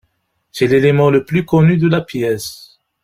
C'est 0.51 0.65
l'élément 0.65 1.11
le 1.11 1.25
plus 1.25 1.45
connu 1.45 1.77
de 1.77 1.87
la 1.87 2.01
pièce. 2.01 2.79